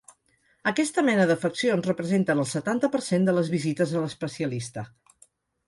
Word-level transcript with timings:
Aquesta 0.69 1.03
mena 1.09 1.27
d’afeccions 1.31 1.89
representen 1.91 2.43
el 2.45 2.49
setanta 2.53 2.91
per 2.97 3.03
cent 3.11 3.29
de 3.29 3.37
les 3.39 3.55
visites 3.59 3.97
a 3.99 4.05
l’especialista. 4.07 4.89